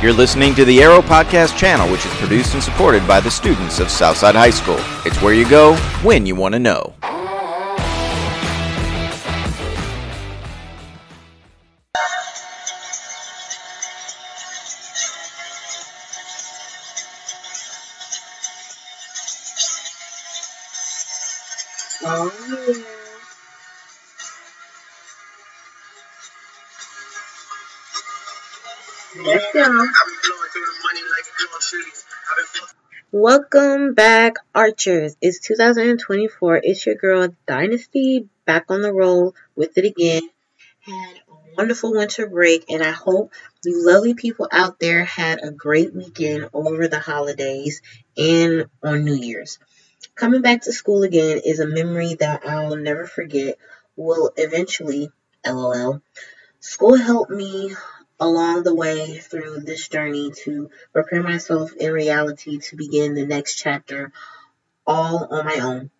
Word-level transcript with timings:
You're 0.00 0.12
listening 0.12 0.54
to 0.54 0.64
the 0.64 0.80
Arrow 0.80 1.00
Podcast 1.00 1.56
channel, 1.56 1.90
which 1.90 2.06
is 2.06 2.14
produced 2.14 2.54
and 2.54 2.62
supported 2.62 3.04
by 3.08 3.18
the 3.18 3.32
students 3.32 3.80
of 3.80 3.90
Southside 3.90 4.36
High 4.36 4.50
School. 4.50 4.78
It's 5.04 5.20
where 5.20 5.34
you 5.34 5.48
go 5.50 5.74
when 6.04 6.24
you 6.24 6.36
want 6.36 6.52
to 6.52 6.60
know. 6.60 6.94
Oh, 22.04 22.74
yeah. 22.78 22.97
Welcome 33.10 33.94
back, 33.94 34.34
Archers. 34.54 35.16
It's 35.22 35.40
2024. 35.40 36.60
It's 36.62 36.84
your 36.84 36.96
girl, 36.96 37.28
Dynastii, 37.46 38.28
back 38.44 38.66
on 38.68 38.82
the 38.82 38.92
roll 38.92 39.34
with 39.56 39.78
it 39.78 39.86
again. 39.86 40.28
Had 40.80 41.20
a 41.26 41.56
wonderful 41.56 41.92
winter 41.92 42.28
break, 42.28 42.66
and 42.70 42.82
I 42.82 42.90
hope 42.90 43.32
you 43.64 43.86
lovely 43.86 44.12
people 44.12 44.46
out 44.52 44.78
there 44.78 45.04
had 45.04 45.42
a 45.42 45.50
great 45.50 45.94
weekend 45.94 46.50
over 46.52 46.86
the 46.86 47.00
holidays 47.00 47.80
and 48.18 48.66
on 48.82 49.04
New 49.04 49.14
Year's. 49.14 49.58
Coming 50.16 50.42
back 50.42 50.62
to 50.62 50.72
school 50.72 51.02
again 51.02 51.40
is 51.42 51.60
a 51.60 51.66
memory 51.66 52.14
that 52.20 52.44
I'll 52.46 52.76
never 52.76 53.06
forget. 53.06 53.56
Will 53.96 54.32
eventually, 54.36 55.10
lol. 55.46 56.02
School 56.60 56.96
helped 56.96 57.30
me 57.30 57.74
along 58.20 58.62
the 58.62 58.74
way 58.74 59.18
through 59.18 59.60
this 59.60 59.88
journey 59.88 60.32
to 60.44 60.70
prepare 60.92 61.22
myself 61.22 61.72
in 61.74 61.92
reality 61.92 62.58
to 62.58 62.76
begin 62.76 63.14
the 63.14 63.26
next 63.26 63.56
chapter 63.56 64.12
all 64.86 65.28
on 65.30 65.44
my 65.44 65.58
own. 65.60 65.90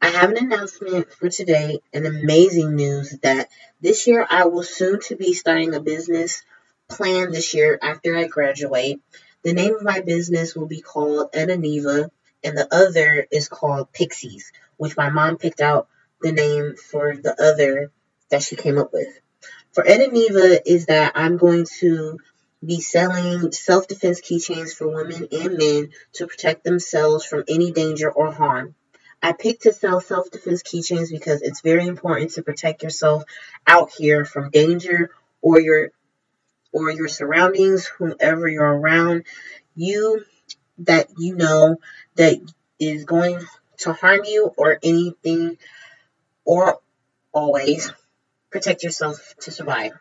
I 0.00 0.08
have 0.08 0.30
an 0.30 0.36
announcement 0.38 1.12
for 1.12 1.28
today, 1.28 1.80
an 1.92 2.06
amazing 2.06 2.76
news 2.76 3.16
that 3.22 3.48
this 3.80 4.06
year 4.06 4.26
I 4.28 4.44
will 4.44 4.62
soon 4.62 5.00
to 5.02 5.16
be 5.16 5.32
starting 5.32 5.74
a 5.74 5.80
business 5.80 6.42
plan 6.88 7.32
this 7.32 7.54
year 7.54 7.78
after 7.82 8.16
I 8.16 8.26
graduate. 8.26 9.00
The 9.42 9.52
name 9.52 9.74
of 9.74 9.82
my 9.82 10.00
business 10.00 10.54
will 10.54 10.66
be 10.66 10.80
called 10.80 11.32
Edaniva 11.32 12.10
and 12.44 12.56
the 12.56 12.68
other 12.72 13.26
is 13.30 13.48
called 13.48 13.92
Pixies, 13.92 14.52
which 14.76 14.96
my 14.96 15.10
mom 15.10 15.36
picked 15.36 15.60
out 15.60 15.88
the 16.20 16.32
name 16.32 16.76
for 16.76 17.16
the 17.16 17.40
other 17.42 17.90
that 18.30 18.42
she 18.42 18.56
came 18.56 18.78
up 18.78 18.92
with. 18.92 19.08
For 19.78 19.84
Edaniva 19.84 20.60
is 20.66 20.86
that 20.86 21.12
I'm 21.14 21.36
going 21.36 21.64
to 21.78 22.18
be 22.66 22.80
selling 22.80 23.52
self-defense 23.52 24.20
keychains 24.22 24.74
for 24.74 24.88
women 24.88 25.28
and 25.30 25.56
men 25.56 25.90
to 26.14 26.26
protect 26.26 26.64
themselves 26.64 27.24
from 27.24 27.44
any 27.46 27.70
danger 27.70 28.10
or 28.10 28.32
harm. 28.32 28.74
I 29.22 29.34
picked 29.34 29.62
to 29.62 29.72
sell 29.72 30.00
self-defense 30.00 30.64
keychains 30.64 31.12
because 31.12 31.42
it's 31.42 31.60
very 31.60 31.86
important 31.86 32.32
to 32.32 32.42
protect 32.42 32.82
yourself 32.82 33.22
out 33.68 33.92
here 33.96 34.24
from 34.24 34.50
danger 34.50 35.12
or 35.42 35.60
your 35.60 35.92
or 36.72 36.90
your 36.90 37.06
surroundings, 37.06 37.86
whomever 37.86 38.48
you're 38.48 38.64
around. 38.64 39.26
You 39.76 40.24
that 40.78 41.06
you 41.18 41.36
know 41.36 41.76
that 42.16 42.34
is 42.80 43.04
going 43.04 43.46
to 43.76 43.92
harm 43.92 44.22
you 44.24 44.52
or 44.56 44.80
anything 44.82 45.56
or 46.44 46.80
always 47.32 47.92
protect 48.50 48.82
yourself 48.82 49.34
to 49.40 49.50
survive. 49.50 49.92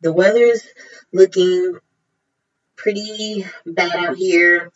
The 0.00 0.12
weather 0.12 0.42
is 0.42 0.68
looking 1.12 1.78
pretty 2.76 3.46
bad 3.64 3.96
out 3.96 4.16
here, 4.16 4.70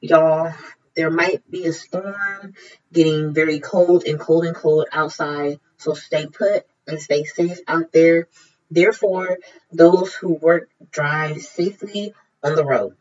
y'all. 0.00 0.52
There 0.96 1.10
might 1.10 1.48
be 1.48 1.66
a 1.66 1.72
storm 1.72 2.54
getting 2.92 3.32
very 3.32 3.60
cold 3.60 4.04
and 4.04 4.18
cold 4.18 4.44
and 4.44 4.56
cold 4.56 4.86
outside, 4.92 5.60
so 5.76 5.94
stay 5.94 6.26
put 6.26 6.66
and 6.88 7.00
stay 7.00 7.24
safe 7.24 7.58
out 7.68 7.92
there. 7.92 8.26
Therefore, 8.70 9.38
those 9.70 10.12
who 10.14 10.34
work 10.34 10.68
drive 10.90 11.40
safely 11.42 12.14
on 12.42 12.56
the 12.56 12.64
road. 12.64 12.96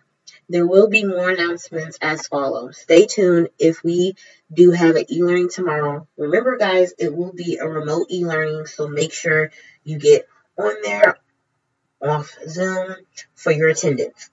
There 0.49 0.67
will 0.67 0.87
be 0.87 1.03
more 1.03 1.29
announcements 1.29 1.97
as 2.01 2.27
follows. 2.27 2.77
Stay 2.77 3.05
tuned 3.05 3.49
if 3.59 3.83
we 3.83 4.15
do 4.51 4.71
have 4.71 4.95
an 4.95 5.05
e-learning 5.11 5.49
tomorrow. 5.49 6.07
Remember 6.17 6.57
guys, 6.57 6.93
it 6.97 7.15
will 7.15 7.33
be 7.33 7.57
a 7.57 7.67
remote 7.67 8.07
e-learning, 8.09 8.65
so 8.65 8.87
make 8.87 9.13
sure 9.13 9.51
you 9.83 9.99
get 9.99 10.27
on 10.57 10.73
there 10.83 11.17
off 12.01 12.37
Zoom 12.47 12.95
for 13.35 13.51
your 13.51 13.69
attendance. 13.69 14.29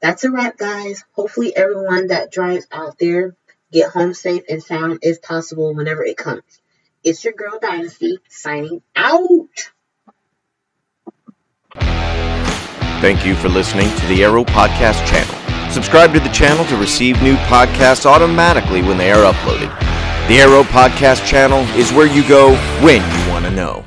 That's 0.00 0.24
a 0.24 0.30
wrap 0.30 0.56
guys. 0.56 1.04
Hopefully 1.12 1.56
everyone 1.56 2.08
that 2.08 2.30
drives 2.30 2.66
out 2.70 2.98
there 2.98 3.34
get 3.72 3.90
home 3.90 4.14
safe 4.14 4.44
and 4.48 4.62
sound 4.62 5.00
if 5.02 5.22
possible 5.22 5.74
whenever 5.74 6.04
it 6.04 6.16
comes. 6.16 6.60
It's 7.02 7.24
your 7.24 7.34
girl 7.34 7.58
Dynastii 7.60 8.18
signing 8.28 8.82
out. 8.94 9.72
Thank 13.00 13.26
you 13.26 13.34
for 13.34 13.50
listening 13.50 13.94
to 13.98 14.06
the 14.06 14.24
Arrow 14.24 14.42
Podcast 14.42 15.06
channel. 15.06 15.70
Subscribe 15.70 16.14
to 16.14 16.20
the 16.20 16.30
channel 16.30 16.64
to 16.64 16.76
receive 16.76 17.20
new 17.22 17.36
podcasts 17.36 18.06
automatically 18.06 18.80
when 18.80 18.96
they 18.96 19.12
are 19.12 19.30
uploaded. 19.30 19.68
The 20.28 20.38
Arrow 20.38 20.62
Podcast 20.62 21.26
channel 21.26 21.60
is 21.78 21.92
where 21.92 22.06
you 22.06 22.26
go 22.26 22.54
when 22.82 23.02
you 23.02 23.30
want 23.30 23.44
to 23.44 23.50
know. 23.50 23.84